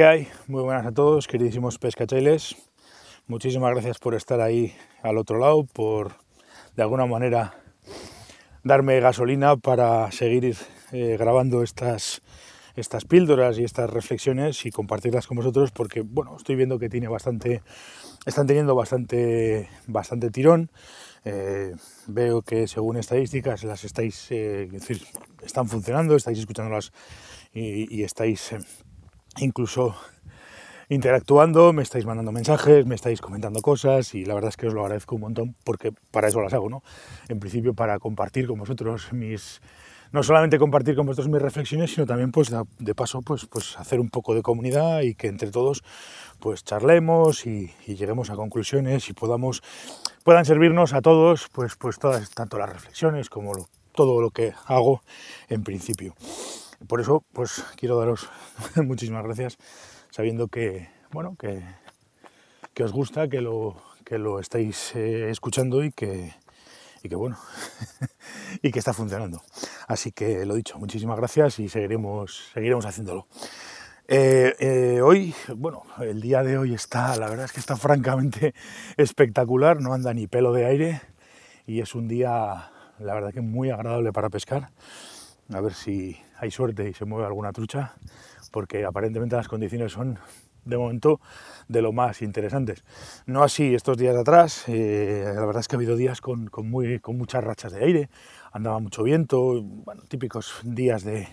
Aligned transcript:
¿Qué 0.00 0.06
hay? 0.06 0.28
Muy 0.46 0.62
buenas 0.62 0.86
a 0.86 0.92
todos, 0.92 1.28
queridísimos 1.28 1.76
pescachailes. 1.76 2.56
Muchísimas 3.26 3.70
gracias 3.72 3.98
por 3.98 4.14
estar 4.14 4.40
ahí 4.40 4.72
al 5.02 5.18
otro 5.18 5.38
lado, 5.38 5.64
por 5.64 6.12
de 6.74 6.82
alguna 6.82 7.04
manera 7.04 7.52
darme 8.64 8.98
gasolina 9.00 9.58
para 9.58 10.10
seguir 10.10 10.56
eh, 10.92 11.16
grabando 11.18 11.62
estas, 11.62 12.22
estas 12.76 13.04
píldoras 13.04 13.58
y 13.58 13.64
estas 13.64 13.90
reflexiones 13.90 14.64
y 14.64 14.70
compartirlas 14.70 15.26
con 15.26 15.36
vosotros 15.36 15.70
porque 15.70 16.00
bueno, 16.00 16.34
estoy 16.34 16.56
viendo 16.56 16.78
que 16.78 16.88
tiene 16.88 17.08
bastante, 17.08 17.60
están 18.24 18.46
teniendo 18.46 18.74
bastante, 18.74 19.68
bastante 19.86 20.30
tirón. 20.30 20.70
Eh, 21.26 21.74
veo 22.06 22.40
que 22.40 22.66
según 22.68 22.96
estadísticas 22.96 23.64
las 23.64 23.84
estáis, 23.84 24.30
eh, 24.30 24.66
decir, 24.72 25.02
están 25.42 25.68
funcionando, 25.68 26.16
estáis 26.16 26.38
escuchándolas 26.38 26.90
y 27.52 28.02
estáis 28.02 28.54
incluso 29.38 29.96
interactuando, 30.90 31.72
me 31.72 31.82
estáis 31.82 32.04
mandando 32.04 32.32
mensajes, 32.32 32.84
me 32.84 32.96
estáis 32.96 33.20
comentando 33.20 33.60
cosas 33.62 34.14
y 34.14 34.24
la 34.24 34.34
verdad 34.34 34.48
es 34.48 34.56
que 34.56 34.66
os 34.66 34.74
lo 34.74 34.82
agradezco 34.82 35.14
un 35.14 35.20
montón 35.20 35.54
porque 35.64 35.92
para 36.10 36.28
eso 36.28 36.40
las 36.40 36.52
hago, 36.52 36.68
¿no? 36.68 36.82
En 37.28 37.38
principio 37.38 37.74
para 37.74 37.98
compartir 38.00 38.48
con 38.48 38.58
vosotros 38.58 39.12
mis 39.12 39.60
no 40.12 40.24
solamente 40.24 40.58
compartir 40.58 40.96
con 40.96 41.06
vosotros 41.06 41.28
mis 41.28 41.40
reflexiones, 41.40 41.92
sino 41.94 42.06
también 42.06 42.32
pues 42.32 42.52
de 42.78 42.94
paso 42.94 43.22
pues, 43.22 43.46
pues 43.46 43.78
hacer 43.78 44.00
un 44.00 44.10
poco 44.10 44.34
de 44.34 44.42
comunidad 44.42 45.02
y 45.02 45.14
que 45.14 45.28
entre 45.28 45.52
todos 45.52 45.84
pues 46.40 46.64
charlemos 46.64 47.46
y, 47.46 47.72
lleguemos 47.86 48.30
a 48.30 48.34
conclusiones 48.34 49.08
y 49.08 49.12
podamos 49.12 49.62
puedan 50.24 50.44
servirnos 50.44 50.92
a 50.92 51.02
todos 51.02 51.48
pues 51.52 51.76
pues 51.76 51.98
todas 51.98 52.30
tanto 52.30 52.58
las 52.58 52.70
reflexiones 52.70 53.30
como 53.30 53.52
todo 53.92 54.20
lo 54.20 54.30
que 54.30 54.54
hago 54.66 55.02
en 55.48 55.62
principio. 55.62 56.14
Por 56.86 57.00
eso, 57.00 57.24
pues 57.32 57.64
quiero 57.76 57.98
daros 57.98 58.28
muchísimas 58.76 59.22
gracias, 59.24 59.58
sabiendo 60.10 60.48
que, 60.48 60.88
bueno, 61.12 61.36
que, 61.38 61.62
que 62.72 62.84
os 62.84 62.92
gusta, 62.92 63.28
que 63.28 63.40
lo, 63.40 63.76
que 64.04 64.18
lo 64.18 64.40
estáis 64.40 64.96
eh, 64.96 65.30
escuchando 65.30 65.84
y 65.84 65.92
que, 65.92 66.32
y 67.02 67.08
que 67.08 67.16
bueno, 67.16 67.38
y 68.62 68.70
que 68.70 68.78
está 68.78 68.94
funcionando. 68.94 69.42
Así 69.88 70.10
que 70.10 70.46
lo 70.46 70.54
dicho, 70.54 70.78
muchísimas 70.78 71.18
gracias 71.18 71.58
y 71.58 71.68
seguiremos, 71.68 72.50
seguiremos 72.54 72.86
haciéndolo. 72.86 73.26
Eh, 74.08 74.56
eh, 74.58 75.00
hoy, 75.02 75.34
bueno, 75.56 75.84
el 76.00 76.20
día 76.20 76.42
de 76.42 76.58
hoy 76.58 76.74
está, 76.74 77.14
la 77.16 77.28
verdad 77.28 77.44
es 77.44 77.52
que 77.52 77.60
está 77.60 77.76
francamente 77.76 78.54
espectacular, 78.96 79.80
no 79.80 79.92
anda 79.92 80.14
ni 80.14 80.26
pelo 80.26 80.52
de 80.52 80.64
aire 80.64 81.02
y 81.66 81.80
es 81.80 81.94
un 81.94 82.08
día, 82.08 82.70
la 82.98 83.14
verdad 83.14 83.32
que 83.32 83.42
muy 83.42 83.70
agradable 83.70 84.12
para 84.12 84.30
pescar 84.30 84.70
a 85.52 85.60
ver 85.60 85.74
si 85.74 86.16
hay 86.40 86.50
suerte 86.50 86.88
y 86.88 86.94
se 86.94 87.04
mueve 87.04 87.26
alguna 87.26 87.52
trucha, 87.52 87.94
porque 88.50 88.84
aparentemente 88.84 89.36
las 89.36 89.48
condiciones 89.48 89.92
son 89.92 90.18
de 90.64 90.78
momento 90.78 91.20
de 91.68 91.82
lo 91.82 91.92
más 91.92 92.22
interesantes. 92.22 92.84
No 93.26 93.42
así 93.42 93.74
estos 93.74 93.96
días 93.96 94.14
de 94.14 94.20
atrás, 94.20 94.64
eh, 94.68 95.24
la 95.26 95.44
verdad 95.44 95.60
es 95.60 95.68
que 95.68 95.76
ha 95.76 95.78
habido 95.78 95.96
días 95.96 96.20
con, 96.20 96.50
muy, 96.64 96.98
con 97.00 97.16
muchas 97.16 97.44
rachas 97.44 97.72
de 97.72 97.84
aire, 97.84 98.10
andaba 98.52 98.78
mucho 98.78 99.02
viento, 99.02 99.62
bueno, 99.62 100.02
típicos 100.08 100.60
días 100.64 101.04
de, 101.04 101.28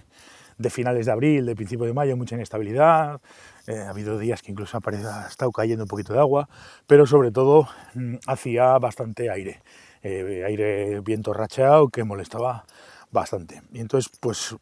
finales 0.69 1.05
de 1.05 1.11
abril, 1.11 1.45
de 1.45 1.55
principio 1.55 1.85
de 1.85 1.93
mayo, 1.93 2.17
mucha 2.17 2.35
inestabilidad, 2.35 3.21
eh, 3.67 3.79
ha 3.79 3.89
habido 3.89 4.17
días 4.17 4.41
que 4.41 4.51
incluso 4.51 4.77
ha, 4.77 5.27
estado 5.27 5.51
cayendo 5.51 5.83
un 5.83 5.89
poquito 5.89 6.13
de 6.13 6.19
agua, 6.19 6.49
pero 6.85 7.05
sobre 7.05 7.31
todo 7.31 7.67
mm, 7.95 8.15
hacía 8.27 8.77
bastante 8.77 9.29
aire, 9.29 9.61
eh, 10.03 10.43
aire 10.45 10.99
viento 11.01 11.33
rachado 11.33 11.89
que 11.89 12.03
molestaba 12.03 12.65
bastante. 13.11 13.61
Y 13.71 13.79
entonces, 13.79 14.11
pues, 14.19 14.55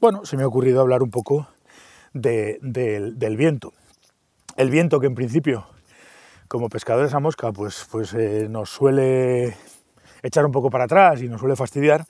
bueno, 0.00 0.24
se 0.24 0.36
me 0.36 0.44
ha 0.44 0.46
ocurrido 0.46 0.80
hablar 0.80 1.02
un 1.02 1.10
poco 1.10 1.48
del 2.12 3.36
viento. 3.36 3.72
El 4.56 4.70
viento 4.70 5.00
que 5.00 5.06
en 5.06 5.14
principio, 5.14 5.66
como 6.48 6.68
pescadores 6.68 7.14
a 7.14 7.20
mosca, 7.20 7.52
pues, 7.52 7.86
pues 7.90 8.14
eh, 8.14 8.48
nos 8.48 8.70
suele 8.70 9.56
echar 10.22 10.44
un 10.46 10.52
poco 10.52 10.70
para 10.70 10.84
atrás 10.84 11.22
y 11.22 11.28
nos 11.28 11.40
suele 11.40 11.56
fastidiar. 11.56 12.06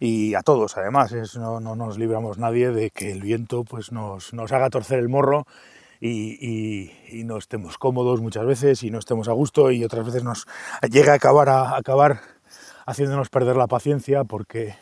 Y 0.00 0.34
a 0.34 0.42
todos, 0.42 0.76
además, 0.76 1.14
no, 1.36 1.60
nos 1.60 1.98
libramos 1.98 2.38
nadie 2.38 2.70
de 2.70 2.90
que 2.90 3.12
el 3.12 3.22
viento 3.22 3.64
pues, 3.64 3.92
nos, 3.92 4.32
haga 4.52 4.68
torcer 4.68 4.98
el 4.98 5.08
morro 5.08 5.46
y, 6.00 6.90
no 7.24 7.36
estemos 7.36 7.78
cómodos 7.78 8.20
muchas 8.20 8.44
veces 8.44 8.82
y 8.82 8.90
no 8.90 8.98
estemos 8.98 9.28
a 9.28 9.32
gusto 9.32 9.70
y 9.70 9.84
otras 9.84 10.04
veces 10.04 10.24
nos 10.24 10.46
llega 10.90 11.12
a 11.12 11.16
acabar, 11.16 11.48
a 11.48 11.76
acabar 11.76 12.20
haciéndonos 12.84 13.28
perder 13.30 13.54
la 13.54 13.68
paciencia 13.68 14.24
porque 14.24 14.74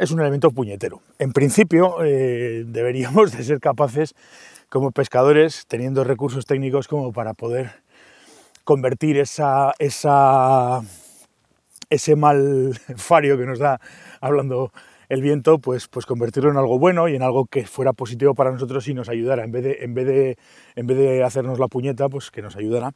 es 0.00 0.10
un 0.10 0.20
elemento 0.20 0.50
puñetero. 0.50 1.02
En 1.18 1.32
principio 1.32 2.02
eh, 2.02 2.64
deberíamos 2.66 3.32
de 3.32 3.44
ser 3.44 3.60
capaces 3.60 4.14
como 4.68 4.92
pescadores, 4.92 5.66
teniendo 5.68 6.04
recursos 6.04 6.46
técnicos 6.46 6.88
como 6.88 7.12
para 7.12 7.34
poder 7.34 7.82
convertir 8.64 9.18
esa, 9.18 9.74
esa, 9.78 10.80
ese 11.90 12.16
mal 12.16 12.72
fario 12.96 13.36
que 13.36 13.46
nos 13.46 13.58
da 13.58 13.80
hablando 14.20 14.72
el 15.10 15.22
viento, 15.22 15.58
pues, 15.58 15.88
pues 15.88 16.06
convertirlo 16.06 16.50
en 16.50 16.56
algo 16.56 16.78
bueno 16.78 17.08
y 17.08 17.16
en 17.16 17.22
algo 17.22 17.46
que 17.46 17.66
fuera 17.66 17.92
positivo 17.92 18.32
para 18.34 18.52
nosotros 18.52 18.86
y 18.86 18.94
nos 18.94 19.08
ayudara, 19.08 19.44
en 19.44 19.50
vez 19.50 19.64
de, 19.64 19.78
en 19.80 19.92
vez 19.92 20.06
de, 20.06 20.38
en 20.76 20.86
vez 20.86 20.96
de 20.96 21.24
hacernos 21.24 21.58
la 21.58 21.66
puñeta, 21.66 22.08
pues 22.08 22.30
que 22.30 22.42
nos 22.42 22.56
ayudara 22.56 22.92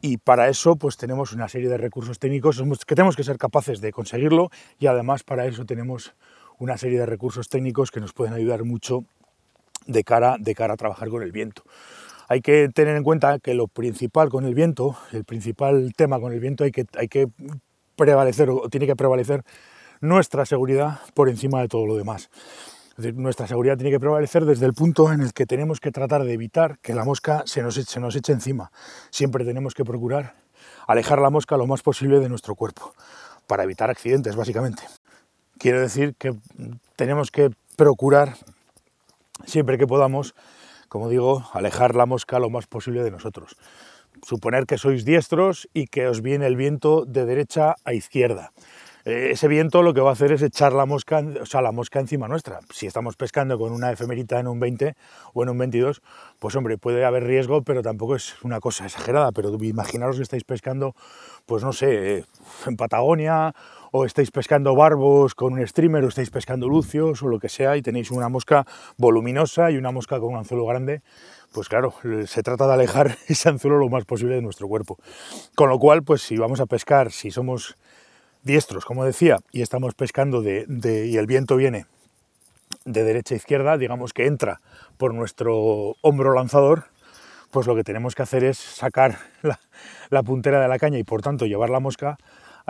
y 0.00 0.18
para 0.18 0.48
eso 0.48 0.76
pues 0.76 0.96
tenemos 0.96 1.32
una 1.32 1.48
serie 1.48 1.68
de 1.68 1.78
recursos 1.78 2.18
técnicos 2.18 2.62
que 2.86 2.94
tenemos 2.94 3.16
que 3.16 3.24
ser 3.24 3.38
capaces 3.38 3.80
de 3.80 3.92
conseguirlo 3.92 4.50
y 4.78 4.86
además 4.86 5.22
para 5.22 5.46
eso 5.46 5.64
tenemos 5.64 6.14
una 6.58 6.76
serie 6.76 6.98
de 6.98 7.06
recursos 7.06 7.48
técnicos 7.48 7.90
que 7.90 8.00
nos 8.00 8.12
pueden 8.12 8.34
ayudar 8.34 8.64
mucho 8.64 9.04
de 9.86 10.04
cara, 10.04 10.36
de 10.38 10.54
cara 10.54 10.74
a 10.74 10.76
trabajar 10.76 11.08
con 11.08 11.22
el 11.22 11.32
viento. 11.32 11.62
Hay 12.28 12.40
que 12.40 12.68
tener 12.68 12.96
en 12.96 13.04
cuenta 13.04 13.38
que 13.38 13.54
lo 13.54 13.68
principal 13.68 14.30
con 14.30 14.46
el 14.46 14.54
viento, 14.54 14.96
el 15.12 15.24
principal 15.24 15.92
tema 15.96 16.18
con 16.18 16.32
el 16.32 16.40
viento 16.40 16.64
hay 16.64 16.72
que, 16.72 16.86
hay 16.98 17.08
que 17.08 17.28
prevalecer 17.94 18.50
o 18.50 18.68
tiene 18.68 18.86
que 18.86 18.96
prevalecer 18.96 19.44
nuestra 20.00 20.44
seguridad 20.44 21.00
por 21.14 21.28
encima 21.28 21.60
de 21.60 21.68
todo 21.68 21.86
lo 21.86 21.96
demás 21.96 22.28
nuestra 23.14 23.46
seguridad 23.46 23.76
tiene 23.76 23.90
que 23.90 24.00
prevalecer 24.00 24.44
desde 24.44 24.66
el 24.66 24.72
punto 24.72 25.12
en 25.12 25.20
el 25.20 25.32
que 25.32 25.46
tenemos 25.46 25.80
que 25.80 25.90
tratar 25.90 26.24
de 26.24 26.32
evitar 26.32 26.78
que 26.78 26.94
la 26.94 27.04
mosca 27.04 27.42
se 27.46 27.62
nos, 27.62 27.76
eche 27.76 28.32
encima. 28.32 28.70
Siempre 29.10 29.44
tenemos 29.44 29.74
que 29.74 29.84
procurar 29.84 30.34
alejar 30.86 31.20
la 31.20 31.30
mosca 31.30 31.56
lo 31.56 31.66
más 31.66 31.82
posible 31.82 32.20
de 32.20 32.28
nuestro 32.28 32.54
cuerpo, 32.54 32.94
para 33.46 33.64
evitar 33.64 33.90
accidentes, 33.90 34.36
básicamente. 34.36 34.82
Quiero 35.58 35.80
decir 35.80 36.14
que 36.18 36.34
tenemos 36.96 37.30
que 37.30 37.50
procurar, 37.76 38.36
siempre 39.44 39.78
que 39.78 39.86
podamos, 39.86 40.34
como 40.88 41.08
digo, 41.08 41.44
alejar 41.52 41.94
la 41.94 42.06
mosca 42.06 42.38
lo 42.38 42.50
más 42.50 42.66
posible 42.66 43.02
de 43.02 43.10
nosotros. 43.10 43.56
Suponer 44.22 44.64
que 44.64 44.78
sois 44.78 45.04
diestros 45.04 45.68
y 45.74 45.86
que 45.88 46.08
os 46.08 46.22
viene 46.22 46.46
el 46.46 46.56
viento 46.56 47.04
de 47.04 47.26
derecha 47.26 47.74
a 47.84 47.92
izquierda. 47.92 48.52
Eh, 49.06 49.30
ese 49.30 49.46
viento 49.46 49.82
lo 49.82 49.94
que 49.94 50.00
va 50.00 50.10
a 50.10 50.14
hacer 50.14 50.32
es 50.32 50.42
echar 50.42 50.72
la 50.72 50.84
mosca, 50.84 51.22
o 51.40 51.46
sea, 51.46 51.62
la 51.62 51.70
mosca 51.70 52.00
encima 52.00 52.26
nuestra. 52.26 52.58
Si 52.72 52.88
estamos 52.88 53.14
pescando 53.14 53.56
con 53.56 53.70
una 53.72 53.92
efemerita 53.92 54.40
en 54.40 54.48
un 54.48 54.58
20 54.58 54.96
o 55.32 55.44
en 55.44 55.48
un 55.48 55.58
22, 55.58 56.02
pues 56.40 56.56
hombre, 56.56 56.76
puede 56.76 57.04
haber 57.04 57.22
riesgo, 57.22 57.62
pero 57.62 57.82
tampoco 57.82 58.16
es 58.16 58.34
una 58.42 58.58
cosa 58.58 58.84
exagerada. 58.84 59.30
Pero 59.30 59.54
imaginaros 59.62 60.16
que 60.16 60.24
estáis 60.24 60.42
pescando, 60.42 60.96
pues 61.46 61.62
no 61.62 61.72
sé, 61.72 62.24
en 62.66 62.76
Patagonia, 62.76 63.54
o 63.92 64.04
estáis 64.04 64.32
pescando 64.32 64.74
barbos 64.74 65.36
con 65.36 65.52
un 65.52 65.64
streamer, 65.64 66.02
o 66.02 66.08
estáis 66.08 66.30
pescando 66.30 66.66
lucios, 66.66 67.22
o 67.22 67.28
lo 67.28 67.38
que 67.38 67.48
sea, 67.48 67.76
y 67.76 67.82
tenéis 67.82 68.10
una 68.10 68.28
mosca 68.28 68.66
voluminosa 68.96 69.70
y 69.70 69.76
una 69.76 69.92
mosca 69.92 70.18
con 70.18 70.32
un 70.32 70.38
anzuelo 70.38 70.66
grande, 70.66 71.02
pues 71.52 71.68
claro, 71.68 71.94
se 72.26 72.42
trata 72.42 72.66
de 72.66 72.72
alejar 72.72 73.16
ese 73.28 73.48
anzuelo 73.50 73.78
lo 73.78 73.88
más 73.88 74.04
posible 74.04 74.34
de 74.34 74.42
nuestro 74.42 74.66
cuerpo. 74.66 74.98
Con 75.54 75.68
lo 75.68 75.78
cual, 75.78 76.02
pues 76.02 76.22
si 76.22 76.36
vamos 76.36 76.58
a 76.58 76.66
pescar, 76.66 77.12
si 77.12 77.30
somos 77.30 77.76
diestros, 78.46 78.86
como 78.86 79.04
decía, 79.04 79.38
y 79.52 79.60
estamos 79.60 79.94
pescando 79.94 80.40
de, 80.40 80.66
y 81.06 81.16
el 81.18 81.26
viento 81.26 81.56
viene 81.56 81.86
de 82.84 83.04
derecha 83.04 83.34
a 83.34 83.36
izquierda, 83.36 83.76
digamos 83.76 84.12
que 84.12 84.26
entra 84.26 84.60
por 84.96 85.12
nuestro 85.12 85.96
hombro 86.00 86.32
lanzador, 86.32 86.84
pues 87.50 87.66
lo 87.66 87.74
que 87.74 87.84
tenemos 87.84 88.14
que 88.14 88.22
hacer 88.22 88.44
es 88.44 88.56
sacar 88.56 89.18
la, 90.10 90.22
puntera 90.22 90.60
de 90.60 90.68
la 90.68 90.78
caña 90.78 90.98
y 90.98 91.04
por 91.04 91.20
tanto 91.20 91.46
llevar 91.46 91.70
la 91.70 91.80
mosca 91.80 92.16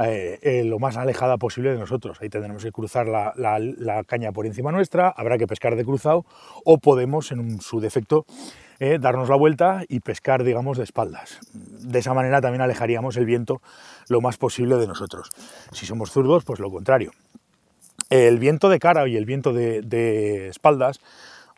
eh, 0.03 0.39
eh, 0.43 0.65
lo 0.65 0.79
más 0.79 0.97
alejada 0.97 1.37
posible 1.37 1.71
de 1.71 1.79
nosotros. 1.79 2.19
Ahí 2.21 2.29
tendremos 2.29 2.65
que 2.65 2.73
cruzar 2.73 3.07
la, 3.07 3.33
la, 3.37 4.05
caña 4.05 4.33
por 4.33 4.47
encima 4.47 4.73
nuestra, 4.73 5.09
habrá 5.09 5.39
que 5.39 5.47
pescar 5.47 5.77
de 5.77 5.85
cruzado 5.85 6.25
o 6.65 6.79
podemos, 6.79 7.33
en 7.33 7.61
su 7.61 7.81
defecto, 7.81 8.27
eh, 8.79 8.99
darnos 9.01 9.29
la 9.29 9.37
vuelta 9.37 9.83
y 9.89 10.01
pescar, 10.01 10.45
digamos, 10.45 10.79
de 10.79 10.85
espaldas. 10.85 11.39
De 11.53 11.99
esa 11.99 12.15
manera 12.15 12.41
también 12.41 12.63
alejaríamos 12.63 13.17
el 13.17 13.25
viento 13.25 13.63
lo 14.09 14.21
más 14.21 14.37
posible 14.37 14.77
de 14.77 14.87
nosotros. 14.87 15.31
Si 15.73 15.87
somos 15.87 16.11
zurdos, 16.11 16.45
pues 16.45 16.61
lo 16.61 16.71
contrario. 16.71 17.13
El 18.11 18.39
viento 18.39 18.69
de 18.69 18.79
cara 18.79 19.09
y 19.09 19.17
el 19.17 19.25
viento 19.25 19.53
de, 19.53 20.49
espaldas, 20.49 21.01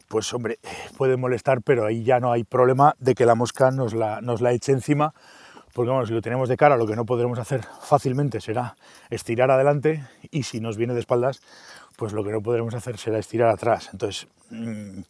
pues 0.08 0.32
hombre, 0.32 0.58
puede 0.96 1.16
molestar, 1.16 1.60
pero 1.62 1.84
ahí 1.84 2.04
ya 2.04 2.20
no 2.20 2.32
hay 2.32 2.44
problema 2.44 2.94
de 2.98 3.14
que 3.14 3.26
la 3.26 3.34
mosca 3.34 3.70
nos 3.70 3.92
la, 3.94 4.20
nos 4.20 4.40
la 4.40 4.52
eche 4.52 4.72
encima, 4.72 5.12
porque 5.72 5.90
bueno, 5.90 6.06
si 6.06 6.12
lo 6.12 6.22
tenemos 6.22 6.48
de 6.48 6.56
cara, 6.56 6.76
lo 6.76 6.86
que 6.86 6.96
no 6.96 7.04
podremos 7.04 7.38
hacer 7.38 7.62
fácilmente 7.82 8.40
será 8.40 8.76
estirar 9.10 9.50
adelante 9.50 10.06
y 10.30 10.44
si 10.44 10.60
nos 10.60 10.76
viene 10.76 10.94
de 10.94 11.00
espaldas, 11.00 11.40
pues 11.96 12.12
lo 12.12 12.24
que 12.24 12.30
no 12.30 12.40
podremos 12.40 12.74
hacer 12.74 12.98
será 12.98 13.18
estirar 13.18 13.48
atrás. 13.50 13.90
Entonces, 13.92 14.28
mm, 14.50 15.00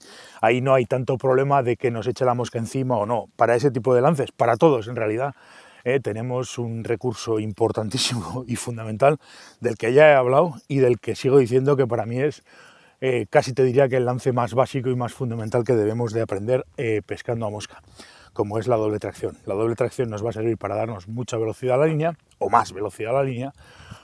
ahí 0.40 0.60
no 0.60 0.74
hay 0.74 0.86
tanto 0.86 1.18
problema 1.18 1.62
de 1.62 1.76
que 1.76 1.90
nos 1.90 2.06
eche 2.06 2.24
la 2.24 2.34
mosca 2.34 2.58
encima 2.58 2.96
o 2.96 3.06
no. 3.06 3.26
Para 3.36 3.56
ese 3.56 3.70
tipo 3.70 3.94
de 3.94 4.00
lances, 4.00 4.32
para 4.32 4.56
todos 4.56 4.88
en 4.88 4.96
realidad, 4.96 5.34
eh, 5.84 6.00
tenemos 6.00 6.58
un 6.58 6.84
recurso 6.84 7.38
importantísimo 7.38 8.44
y 8.46 8.56
fundamental 8.56 9.18
del 9.60 9.76
que 9.76 9.92
ya 9.92 10.10
he 10.10 10.14
hablado 10.14 10.54
y 10.66 10.78
del 10.78 10.98
que 10.98 11.14
sigo 11.14 11.38
diciendo 11.38 11.76
que 11.76 11.86
para 11.86 12.06
mí 12.06 12.20
es 12.20 12.42
eh, 13.00 13.26
casi 13.30 13.52
te 13.52 13.62
diría 13.62 13.88
que 13.88 13.96
el 13.96 14.04
lance 14.04 14.32
más 14.32 14.54
básico 14.54 14.88
y 14.90 14.96
más 14.96 15.12
fundamental 15.12 15.62
que 15.62 15.74
debemos 15.74 16.12
de 16.12 16.22
aprender 16.22 16.66
eh, 16.76 17.00
pescando 17.06 17.46
a 17.46 17.50
mosca, 17.50 17.80
como 18.38 18.60
es 18.60 18.68
la 18.68 18.76
doble 18.76 19.00
tracción. 19.00 19.36
La 19.46 19.54
doble 19.54 19.74
tracción 19.74 20.10
nos 20.10 20.24
va 20.24 20.30
a 20.30 20.32
servir 20.32 20.56
para 20.56 20.76
darnos 20.76 21.08
mucha 21.08 21.36
velocidad 21.36 21.74
a 21.74 21.78
la 21.78 21.86
línea, 21.86 22.16
o 22.38 22.48
más 22.48 22.72
velocidad 22.72 23.10
a 23.10 23.18
la 23.18 23.24
línea, 23.24 23.52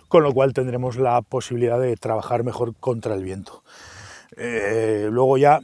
con 0.08 0.24
lo 0.24 0.32
cual 0.32 0.52
tendremos 0.52 0.96
la 0.96 1.22
posibilidad 1.22 1.78
de 1.78 1.96
trabajar 1.96 2.42
mejor 2.42 2.74
contra 2.74 3.14
el 3.14 3.22
viento. 3.22 3.62
luego 4.36 5.38
ya, 5.38 5.60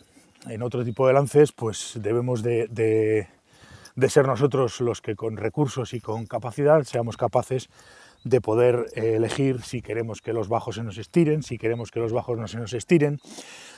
en 0.48 0.62
otro 0.62 0.84
tipo 0.84 1.04
de 1.08 1.14
lances, 1.14 1.50
pues 1.50 1.94
debemos 1.96 2.44
de 2.44 2.68
de 4.00 4.08
ser 4.08 4.26
nosotros 4.26 4.80
los 4.80 5.00
que 5.00 5.16
con 5.16 5.36
recursos 5.36 5.92
y 5.94 6.00
con 6.00 6.26
capacidad 6.26 6.82
seamos 6.84 7.16
capaces 7.16 7.68
de 8.24 8.40
poder 8.40 8.86
eh, 8.94 9.14
elegir 9.16 9.62
si 9.62 9.82
queremos 9.82 10.20
que 10.20 10.32
los 10.32 10.48
bajos 10.48 10.76
se 10.76 10.82
nos 10.82 10.98
estiren, 10.98 11.42
si 11.42 11.58
queremos 11.58 11.90
que 11.90 12.00
los 12.00 12.12
bajos 12.12 12.38
no 12.38 12.48
se 12.48 12.58
nos 12.58 12.72
estiren, 12.72 13.18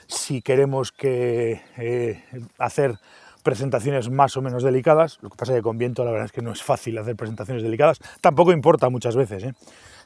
si 0.07 0.43
queremos 0.43 0.93
que 0.93 1.61
eh, 1.77 2.23
hacer 2.59 2.99
presentaciones 3.43 4.11
más 4.11 4.37
o 4.37 4.43
menos 4.43 4.63
delicadas. 4.63 5.19
Lo 5.23 5.31
que 5.31 5.37
pasa 5.37 5.53
es 5.53 5.59
que 5.59 5.63
con 5.63 5.79
viento 5.79 6.05
la 6.05 6.11
verdad 6.11 6.27
es 6.27 6.33
que 6.33 6.43
no 6.43 6.53
es 6.53 6.63
fácil 6.63 6.99
hacer 6.99 7.17
presentaciones 7.17 7.63
delicadas. 7.63 7.99
Tampoco 8.21 8.53
importa 8.53 8.89
muchas 8.89 9.17
veces. 9.17 9.45
¿eh? 9.45 9.55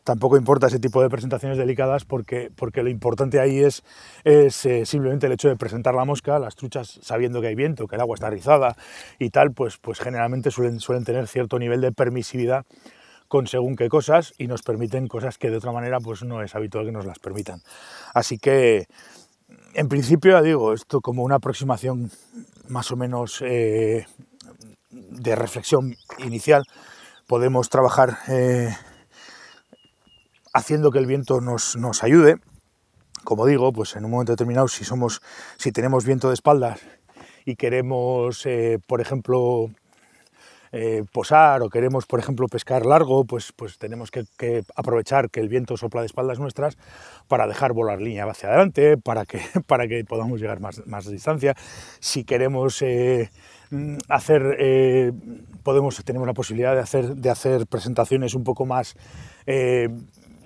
tampoco 0.06 0.36
importa 0.36 0.68
ese 0.68 0.78
tipo 0.78 1.02
de 1.02 1.10
presentaciones 1.10 1.58
delicadas 1.58 2.04
porque, 2.04 2.52
porque 2.54 2.84
lo 2.84 2.88
importante 2.88 3.40
ahí 3.40 3.58
es, 3.58 3.82
es 4.22 4.64
eh, 4.64 4.86
simplemente 4.86 5.26
el 5.26 5.32
hecho 5.32 5.48
de 5.48 5.56
presentar 5.56 5.96
la 5.96 6.04
mosca, 6.04 6.38
las 6.38 6.54
truchas 6.54 7.00
sabiendo 7.02 7.40
que 7.40 7.48
hay 7.48 7.56
viento, 7.56 7.88
que 7.88 7.96
el 7.96 8.00
agua 8.00 8.14
está 8.14 8.30
rizada 8.30 8.76
y 9.18 9.30
tal, 9.30 9.50
pues, 9.50 9.78
pues 9.78 9.98
generalmente 9.98 10.52
suelen, 10.52 10.78
suelen 10.78 11.04
tener 11.04 11.26
cierto 11.26 11.58
nivel 11.58 11.80
de 11.80 11.90
permisividad 11.90 12.64
con 13.26 13.48
según 13.48 13.74
qué 13.74 13.88
cosas 13.88 14.32
y 14.38 14.46
nos 14.46 14.62
permiten 14.62 15.08
cosas 15.08 15.38
que 15.38 15.50
de 15.50 15.56
otra 15.56 15.72
manera 15.72 15.98
pues 15.98 16.22
no 16.22 16.40
es 16.40 16.54
habitual 16.54 16.86
que 16.86 16.92
nos 16.92 17.04
las 17.04 17.18
permitan. 17.18 17.60
Así 18.14 18.38
que 18.38 18.86
en 19.76 19.88
principio 19.88 20.32
ya 20.32 20.43
digo, 20.43 20.73
esto 20.73 21.02
como 21.02 21.23
una 21.23 21.37
aproximación 21.37 22.11
más 22.69 22.90
o 22.90 22.96
menos 22.96 23.43
eh, 23.43 24.06
de 24.90 25.37
reflexión 25.37 25.94
inicial, 26.19 26.64
podemos 27.26 27.69
trabajar 27.69 28.17
eh, 28.28 28.75
haciendo 30.55 30.90
que 30.90 30.99
el 30.99 31.06
viento 31.06 31.43
nos, 31.43 31.76
ayude. 32.02 32.37
Como 33.23 33.44
digo, 33.44 33.70
pues 33.73 33.96
en 33.96 34.06
un 34.06 34.12
momento 34.12 34.32
determinado, 34.32 34.67
si 34.69 34.84
somos, 34.84 35.20
si 35.58 35.73
tenemos 35.73 36.06
viento 36.06 36.29
de 36.29 36.34
espaldas 36.34 36.81
y 37.44 37.56
queremos, 37.56 38.46
eh, 38.46 38.79
por 38.87 39.02
ejemplo, 39.02 39.70
eh, 40.78 41.05
posar 41.11 41.62
o 41.62 41.70
queremos, 41.70 42.05
por 42.05 42.20
ejemplo, 42.20 42.46
pescar 42.49 42.84
largo, 42.84 43.25
pues, 43.25 43.52
pues 43.52 43.78
tenemos 43.78 44.11
que, 44.11 44.25
aprovechar 44.75 45.31
que 45.31 45.40
el 45.40 45.49
viento 45.49 45.76
sopla 45.76 46.02
de 46.02 46.06
espaldas 46.06 46.38
nuestras 46.38 46.76
para 47.28 47.46
dejar 47.46 47.73
volar 47.73 48.00
línea 48.00 48.25
hacia 48.25 48.50
adelante, 48.50 48.99
para 48.99 49.25
que, 49.25 49.40
para 49.67 49.88
que 49.88 50.05
podamos 50.05 50.40
llegar 50.40 50.61
más, 50.61 50.87
más 50.87 51.11
distancia. 51.11 51.55
Si 52.00 52.25
queremos 52.25 52.82
eh, 52.82 53.31
hacer, 54.08 55.14
podemos, 55.62 56.05
tenemos 56.05 56.26
la 56.26 56.34
posibilidad 56.34 56.75
de 56.75 56.81
hacer, 56.81 57.17
de 57.17 57.31
hacer 57.31 57.67
presentaciones 57.67 58.34
un 58.34 58.44
poco 58.44 58.67
más 58.67 58.96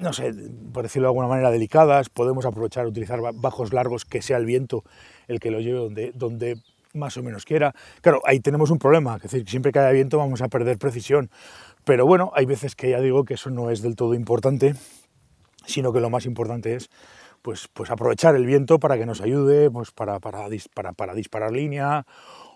no 0.01 0.15
sé, 0.15 0.33
por 0.73 0.83
decirlo 0.83 1.09
de 1.09 1.11
alguna 1.11 1.29
manera, 1.29 1.51
delicadas, 1.51 2.09
podemos 2.09 2.47
aprovechar, 2.47 2.87
utilizar 2.87 3.21
bajos 3.35 3.75
largos, 3.75 4.07
que 4.07 4.23
sea 4.23 4.39
el 4.39 4.47
viento 4.47 4.83
el 5.29 5.41
que 5.41 5.51
lo 5.51 5.61
lleve 5.61 5.79
donde, 5.79 6.13
donde 6.15 6.57
más 6.95 7.17
o 7.17 7.23
menos 7.23 7.45
quiera. 7.45 7.75
Claro, 8.01 8.21
ahí 8.25 8.41
tenemos 8.41 8.71
un 8.71 8.79
problema, 8.79 9.17
es 9.17 9.23
decir, 9.23 9.49
siempre 9.49 9.73
que 9.73 9.79
haya 9.79 9.91
viento 9.91 10.19
vamos 10.19 10.43
a 10.43 10.49
perder 10.49 10.79
precisión, 10.79 11.31
pero 11.85 12.07
bueno, 12.07 12.33
hay 12.35 12.47
veces 12.47 12.75
que 12.75 12.91
ya 12.91 13.01
digo 13.01 13.25
que 13.25 13.35
eso 13.35 13.51
no 13.51 13.71
es 13.71 13.83
del 13.83 13.97
todo 13.97 14.15
importante, 14.15 14.75
sino 15.67 15.93
que 15.93 16.01
lo 16.01 16.11
más 16.11 16.27
importante 16.27 16.75
es 16.75 16.91
pues, 17.43 17.69
pues 17.73 17.91
aprovechar 17.91 18.35
el 18.37 18.45
viento 18.45 18.79
para 18.79 18.99
que 18.99 19.07
nos 19.07 19.21
ayude, 19.21 19.71
pues 19.71 19.91
para, 19.93 20.21
para, 20.21 20.47
para, 20.75 20.93
para 20.93 21.15
disparar 21.15 21.53
línea 21.53 22.05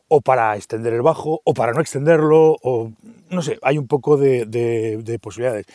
o 0.08 0.20
para 0.20 0.56
extender 0.56 0.92
el 0.92 1.02
bajo, 1.02 1.40
o 1.44 1.54
para 1.54 1.72
no 1.72 1.80
extenderlo, 1.80 2.56
o 2.62 2.92
no 3.30 3.42
sé, 3.42 3.58
hay 3.62 3.78
un 3.78 3.86
poco 3.86 4.16
de, 4.16 4.44
de, 4.46 5.18
posibilidades. 5.18 5.66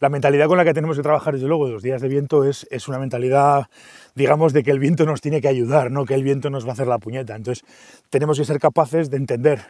La 0.00 0.08
mentalidad 0.08 0.46
con 0.46 0.58
la 0.58 0.64
que 0.64 0.74
tenemos 0.74 0.96
que 0.96 1.02
trabajar, 1.02 1.34
desde 1.34 1.48
luego, 1.48 1.66
de 1.66 1.72
los 1.72 1.82
días 1.82 2.00
de 2.00 2.08
viento 2.08 2.44
es, 2.44 2.66
es, 2.70 2.86
una 2.86 2.98
mentalidad, 2.98 3.66
digamos, 4.14 4.52
de 4.52 4.62
que 4.62 4.70
el 4.70 4.78
viento 4.78 5.04
nos 5.06 5.20
tiene 5.20 5.40
que 5.40 5.48
ayudar, 5.48 5.90
no 5.90 6.04
que 6.04 6.14
el 6.14 6.22
viento 6.22 6.50
nos 6.50 6.64
va 6.64 6.70
a 6.70 6.72
hacer 6.74 6.86
la 6.86 6.98
puñeta. 6.98 7.34
Entonces, 7.34 7.64
tenemos 8.10 8.38
que 8.38 8.44
ser 8.44 8.60
capaces 8.60 9.10
de 9.10 9.16
entender 9.16 9.66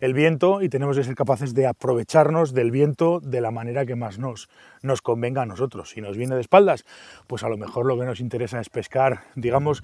el 0.00 0.14
viento 0.14 0.62
y 0.62 0.68
tenemos 0.68 0.96
que 0.96 1.04
ser 1.04 1.14
capaces 1.14 1.54
de 1.54 1.66
aprovecharnos 1.66 2.52
del 2.52 2.70
viento 2.70 3.20
de 3.20 3.40
la 3.40 3.50
manera 3.50 3.86
que 3.86 3.96
más 3.96 4.18
nos, 4.18 4.48
nos 4.82 5.02
convenga 5.02 5.42
a 5.42 5.46
nosotros. 5.46 5.90
Si 5.90 6.00
nos 6.00 6.16
viene 6.16 6.34
de 6.34 6.40
espaldas, 6.40 6.84
pues 7.26 7.42
a 7.42 7.48
lo 7.48 7.56
mejor 7.56 7.86
lo 7.86 7.98
que 7.98 8.04
nos 8.04 8.20
interesa 8.20 8.60
es 8.60 8.68
pescar, 8.68 9.24
digamos, 9.34 9.82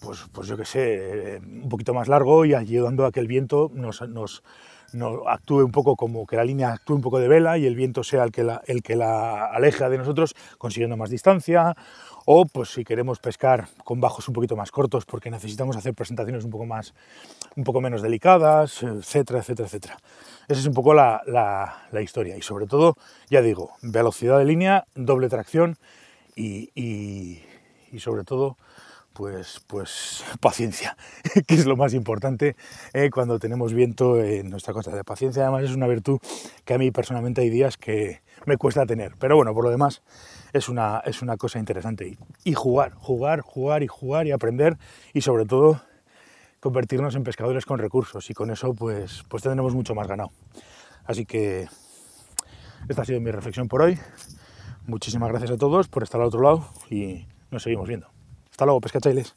pues, 0.00 0.26
pues 0.32 0.48
yo 0.48 0.56
qué 0.56 0.64
sé, 0.64 1.36
eh, 1.36 1.40
un 1.40 1.68
poquito 1.68 1.94
más 1.94 2.08
largo 2.08 2.44
y 2.44 2.54
ayudando 2.54 3.06
a 3.06 3.12
que 3.12 3.20
el 3.20 3.26
viento 3.26 3.70
nos, 3.74 4.00
nos, 4.08 4.42
actúe 5.26 5.64
un 5.64 5.72
poco 5.72 5.96
como 5.96 6.26
que 6.26 6.36
la 6.36 6.44
línea 6.44 6.72
actúe 6.72 6.94
un 6.94 7.00
poco 7.00 7.18
de 7.18 7.28
vela 7.28 7.58
y 7.58 7.66
el 7.66 7.74
viento 7.74 8.02
sea 8.02 8.24
el 8.24 8.32
que 8.32 8.44
la, 8.44 8.62
el 8.66 8.82
que 8.82 8.96
la 8.96 9.46
aleja 9.46 9.88
de 9.88 9.98
nosotros, 9.98 10.34
consiguiendo 10.58 10.96
más 10.96 11.10
distancia. 11.10 11.76
O 12.26 12.44
pues 12.44 12.70
si 12.70 12.84
queremos 12.84 13.18
pescar 13.18 13.68
con 13.82 14.00
bajos 14.00 14.28
un 14.28 14.34
poquito 14.34 14.54
más 14.54 14.70
cortos 14.70 15.04
porque 15.06 15.30
necesitamos 15.30 15.76
hacer 15.76 15.94
presentaciones 15.94 16.44
un 16.44 16.50
poco 16.50 16.66
más 16.66 16.94
un 17.56 17.64
poco 17.64 17.80
menos 17.80 18.02
delicadas 18.02 18.82
etcétera 18.82 19.40
etcétera 19.40 19.66
etcétera. 19.66 19.96
Esa 20.46 20.60
es 20.60 20.66
un 20.66 20.74
poco 20.74 20.94
la, 20.94 21.22
la, 21.26 22.02
historia. 22.02 22.36
Y 22.36 22.42
sobre 22.42 22.66
todo 22.66 22.96
ya 23.28 23.40
digo 23.42 23.72
velocidad 23.82 24.38
de 24.38 24.44
línea 24.44 24.84
doble 24.94 25.28
tracción 25.28 25.76
y, 26.36 26.70
y, 26.74 27.98
sobre 27.98 28.24
todo 28.24 28.56
pues, 29.20 29.60
pues 29.66 30.24
paciencia, 30.40 30.96
que 31.46 31.54
es 31.54 31.66
lo 31.66 31.76
más 31.76 31.92
importante 31.92 32.56
eh, 32.94 33.10
cuando 33.10 33.38
tenemos 33.38 33.74
viento 33.74 34.18
en 34.18 34.48
nuestra 34.48 34.72
costa. 34.72 34.96
De 34.96 35.04
paciencia 35.04 35.42
además 35.42 35.64
es 35.64 35.76
una 35.76 35.86
virtud 35.86 36.18
que 36.64 36.72
a 36.72 36.78
mí 36.78 36.90
personalmente 36.90 37.42
hay 37.42 37.50
días 37.50 37.76
que 37.76 38.22
me 38.46 38.56
cuesta 38.56 38.86
tener, 38.86 39.12
pero 39.18 39.36
bueno, 39.36 39.52
por 39.52 39.64
lo 39.64 39.70
demás 39.70 40.00
es 40.54 40.70
una, 40.70 41.02
es 41.04 41.20
una 41.20 41.36
cosa 41.36 41.58
interesante. 41.58 42.16
Y, 42.44 42.54
jugar, 42.54 42.94
jugar, 42.94 43.42
jugar 43.42 43.82
y 43.82 43.88
jugar 43.88 44.26
y 44.26 44.32
aprender 44.32 44.78
y 45.12 45.20
sobre 45.20 45.44
todo 45.44 45.82
convertirnos 46.60 47.14
en 47.14 47.22
pescadores 47.22 47.66
con 47.66 47.78
recursos 47.78 48.30
y 48.30 48.32
con 48.32 48.50
eso 48.50 48.72
pues, 48.72 49.22
pues 49.28 49.42
tendremos 49.42 49.74
mucho 49.74 49.94
más 49.94 50.08
ganado. 50.08 50.30
Así 51.04 51.26
que 51.26 51.68
esta 52.88 53.02
ha 53.02 53.04
sido 53.04 53.20
mi 53.20 53.30
reflexión 53.30 53.68
por 53.68 53.82
hoy. 53.82 53.98
Muchísimas 54.86 55.28
gracias 55.28 55.50
a 55.50 55.56
todos 55.58 55.88
por 55.88 56.04
estar 56.04 56.22
al 56.22 56.28
otro 56.28 56.40
lado 56.40 56.70
y 56.88 57.26
nos 57.50 57.64
seguimos 57.64 57.86
viendo. 57.86 58.19
Hasta 58.60 58.66
luego, 58.66 58.82
pescachailes. 58.82 59.34